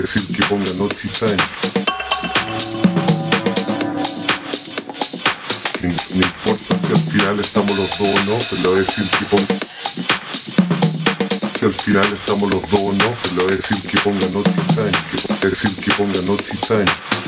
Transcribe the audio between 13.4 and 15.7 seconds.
voy a decir que ponga Naughty Time, que